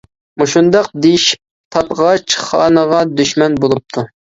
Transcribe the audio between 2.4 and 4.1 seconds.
خانىغا دۈشمەن بولۇپتۇ.